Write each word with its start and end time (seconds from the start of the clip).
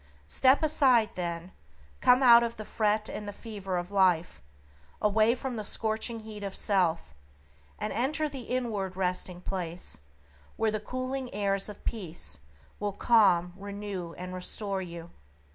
Step 0.27 0.63
aside, 0.63 1.11
then; 1.13 1.51
come 1.99 2.23
out 2.23 2.41
of 2.41 2.55
the 2.57 2.65
fret 2.65 3.07
and 3.07 3.27
the 3.27 3.31
fever 3.31 3.77
of 3.77 3.91
life; 3.91 4.41
away 4.99 5.35
from 5.35 5.57
the 5.57 5.63
scorching 5.63 6.21
heat 6.21 6.43
of 6.43 6.55
self, 6.55 7.13
and 7.77 7.93
enter 7.93 8.27
the 8.27 8.39
inward 8.49 8.95
resting 8.97 9.41
place 9.41 10.01
where 10.57 10.71
the 10.71 10.79
cooling 10.79 11.31
airs 11.35 11.69
of 11.69 11.85
peace 11.85 12.39
will 12.79 12.93
calm, 12.93 13.53
renew, 13.55 14.13
and 14.13 14.33
restore 14.33 14.81
you. 14.81 15.11